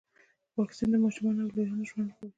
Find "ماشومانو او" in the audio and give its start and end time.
1.03-1.51